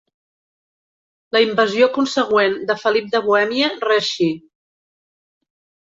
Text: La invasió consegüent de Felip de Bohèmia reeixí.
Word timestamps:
La 1.37 1.41
invasió 1.43 1.91
consegüent 1.99 2.57
de 2.73 2.79
Felip 2.87 3.13
de 3.15 3.25
Bohèmia 3.29 3.71
reeixí. 3.87 4.35